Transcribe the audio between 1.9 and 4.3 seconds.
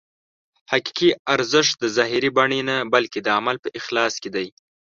ظاهري بڼې نه بلکې د عمل په اخلاص کې